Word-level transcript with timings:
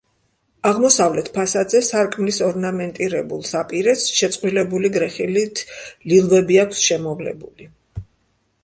აღმოსავლეთ 0.69 1.27
ფასადზე 1.35 1.81
სარკმლის 1.89 2.39
ორნამენტირებულ 2.47 3.45
საპირეს 3.51 4.07
შეწყვილებული 4.23 4.93
გრეხილით 4.99 5.63
ლილვები 5.75 6.61
აქვს 6.67 6.85
შემოვლებული. 6.91 7.73